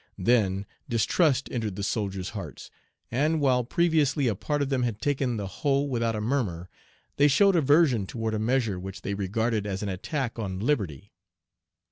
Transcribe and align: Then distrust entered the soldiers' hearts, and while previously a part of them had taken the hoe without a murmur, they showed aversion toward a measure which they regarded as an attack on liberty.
Then 0.17 0.65
distrust 0.89 1.47
entered 1.51 1.75
the 1.75 1.83
soldiers' 1.83 2.29
hearts, 2.29 2.71
and 3.11 3.39
while 3.39 3.63
previously 3.63 4.25
a 4.27 4.33
part 4.33 4.63
of 4.63 4.69
them 4.69 4.81
had 4.81 4.99
taken 4.99 5.37
the 5.37 5.45
hoe 5.45 5.81
without 5.83 6.15
a 6.15 6.19
murmur, 6.21 6.69
they 7.17 7.27
showed 7.27 7.55
aversion 7.55 8.07
toward 8.07 8.33
a 8.33 8.39
measure 8.39 8.79
which 8.79 9.03
they 9.03 9.13
regarded 9.13 9.67
as 9.67 9.83
an 9.83 9.89
attack 9.89 10.39
on 10.39 10.57
liberty. 10.59 11.11